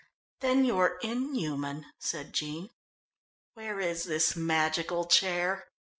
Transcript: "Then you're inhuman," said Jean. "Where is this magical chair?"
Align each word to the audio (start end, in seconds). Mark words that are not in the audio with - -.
"Then 0.39 0.65
you're 0.65 0.97
inhuman," 1.03 1.85
said 1.99 2.33
Jean. 2.33 2.71
"Where 3.53 3.79
is 3.79 4.05
this 4.05 4.35
magical 4.35 5.05
chair?" 5.05 5.67